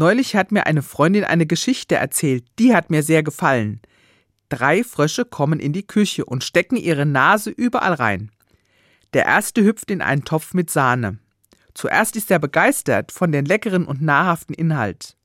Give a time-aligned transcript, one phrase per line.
[0.00, 3.82] Neulich hat mir eine Freundin eine Geschichte erzählt, die hat mir sehr gefallen.
[4.48, 8.30] Drei Frösche kommen in die Küche und stecken ihre Nase überall rein.
[9.12, 11.18] Der erste hüpft in einen Topf mit Sahne.
[11.74, 15.18] Zuerst ist er begeistert von den leckeren und nahrhaften Inhalt.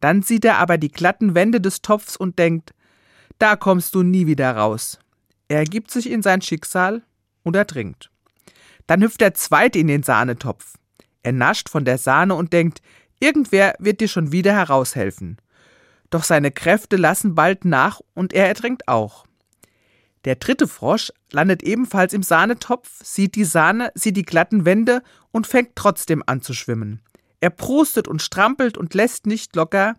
[0.00, 2.72] Dann sieht er aber die glatten Wände des Topfs und denkt,
[3.38, 4.98] da kommst du nie wieder raus.
[5.48, 7.02] Er ergibt sich in sein Schicksal
[7.42, 8.10] und ertrinkt.
[8.86, 10.78] Dann hüpft der zweite in den Sahnetopf.
[11.22, 12.80] Er nascht von der Sahne und denkt,
[13.20, 15.36] irgendwer wird dir schon wieder heraushelfen.
[16.10, 19.24] Doch seine Kräfte lassen bald nach und er ertrinkt auch.
[20.24, 25.46] Der dritte Frosch landet ebenfalls im Sahnetopf, sieht die Sahne, sieht die glatten Wände und
[25.46, 27.00] fängt trotzdem an zu schwimmen.
[27.40, 29.94] Er prostet und strampelt und lässt nicht locker.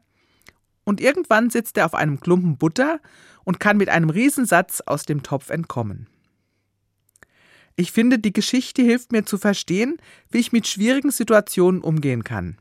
[0.83, 2.99] Und irgendwann sitzt er auf einem Klumpen Butter
[3.43, 6.07] und kann mit einem Riesensatz aus dem Topf entkommen.
[7.75, 9.97] Ich finde, die Geschichte hilft mir zu verstehen,
[10.29, 12.57] wie ich mit schwierigen Situationen umgehen kann.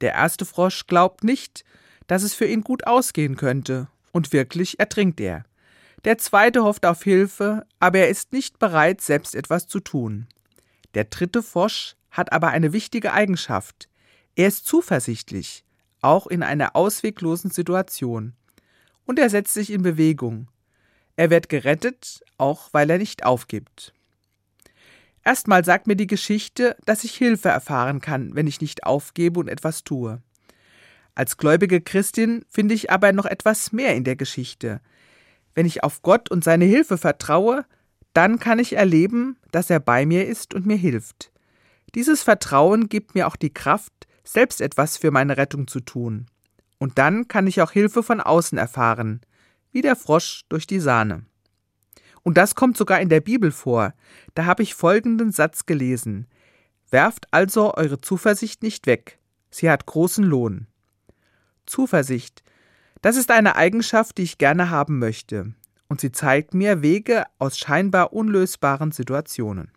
[0.00, 1.64] Der erste Frosch glaubt nicht,
[2.06, 5.44] dass es für ihn gut ausgehen könnte, und wirklich ertrinkt er.
[6.04, 10.26] Der zweite hofft auf Hilfe, aber er ist nicht bereit, selbst etwas zu tun.
[10.94, 13.88] Der dritte Frosch hat aber eine wichtige Eigenschaft.
[14.36, 15.64] Er ist zuversichtlich,
[16.00, 18.34] auch in einer ausweglosen Situation.
[19.04, 20.48] Und er setzt sich in Bewegung.
[21.16, 23.92] Er wird gerettet, auch weil er nicht aufgibt.
[25.28, 29.48] Erstmal sagt mir die Geschichte, dass ich Hilfe erfahren kann, wenn ich nicht aufgebe und
[29.48, 30.22] etwas tue.
[31.14, 34.80] Als gläubige Christin finde ich aber noch etwas mehr in der Geschichte.
[35.54, 37.66] Wenn ich auf Gott und seine Hilfe vertraue,
[38.14, 41.30] dann kann ich erleben, dass er bei mir ist und mir hilft.
[41.94, 46.24] Dieses Vertrauen gibt mir auch die Kraft, selbst etwas für meine Rettung zu tun.
[46.78, 49.20] Und dann kann ich auch Hilfe von außen erfahren,
[49.72, 51.26] wie der Frosch durch die Sahne.
[52.22, 53.94] Und das kommt sogar in der Bibel vor.
[54.34, 56.26] Da habe ich folgenden Satz gelesen.
[56.90, 59.18] Werft also eure Zuversicht nicht weg.
[59.50, 60.66] Sie hat großen Lohn.
[61.66, 62.42] Zuversicht.
[63.02, 65.52] Das ist eine Eigenschaft, die ich gerne haben möchte,
[65.88, 69.70] und sie zeigt mir Wege aus scheinbar unlösbaren Situationen.